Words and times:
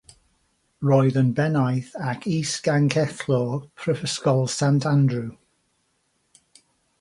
Roedd 0.91 1.17
yn 1.21 1.27
Bennaeth 1.39 1.91
ac 2.13 2.25
Is-Ganghellor 2.31 3.61
Prifysgol 3.83 4.43
Sant 4.55 4.89
Andrew. 4.95 5.29